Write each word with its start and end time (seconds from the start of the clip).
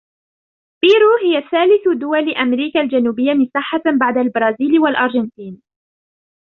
بيرو 0.81 1.15
هي 1.25 1.41
ثالث 1.49 1.99
دول 2.01 2.33
أمريكا 2.35 2.81
الجنوبية 2.81 3.33
مساحةً 3.33 3.81
بعد 3.99 4.17
البرازيل 4.17 4.79
والأرجنتين. 4.79 5.61